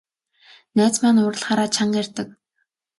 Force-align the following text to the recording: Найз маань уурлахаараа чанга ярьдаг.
Найз 0.77 0.95
маань 1.01 1.21
уурлахаараа 1.21 1.69
чанга 1.75 1.97
ярьдаг. 2.01 2.27